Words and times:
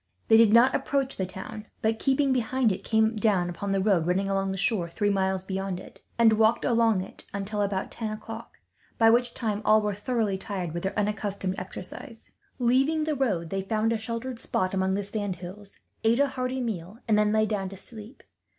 They 0.29 0.37
did 0.37 0.51
not 0.51 0.73
approach 0.73 1.15
the 1.15 1.27
town 1.27 1.67
but, 1.83 1.99
keeping 1.99 2.33
behind 2.33 2.71
it, 2.71 2.83
came 2.83 3.15
down 3.15 3.51
upon 3.51 3.69
the 3.69 3.79
road 3.79 4.07
running 4.07 4.27
along 4.27 4.51
the 4.51 4.57
shore, 4.57 4.89
three 4.89 5.11
miles 5.11 5.43
beyond 5.43 5.79
it; 5.79 6.01
and 6.17 6.33
walked 6.33 6.65
along 6.65 7.01
it 7.01 7.27
until 7.35 7.61
about 7.61 7.91
ten 7.91 8.09
o'clock, 8.09 8.57
by 8.97 9.11
which 9.11 9.35
time 9.35 9.61
all 9.63 9.79
were 9.79 9.93
thoroughly 9.93 10.39
tired 10.39 10.71
with 10.73 10.81
their 10.81 10.97
unaccustomed 10.97 11.53
exercise. 11.59 12.31
Leaving 12.57 13.03
the 13.03 13.15
road, 13.15 13.51
they 13.51 13.61
found 13.61 13.93
a 13.93 13.99
sheltered 13.99 14.39
spot 14.39 14.73
among 14.73 14.95
the 14.95 15.03
sand 15.03 15.35
hills, 15.35 15.77
ate 16.03 16.19
a 16.19 16.29
hearty 16.29 16.61
meal, 16.61 16.97
and 17.07 17.15
then 17.15 17.31
lay 17.31 17.45
down 17.45 17.69
to 17.69 17.77
sleep. 17.77 18.23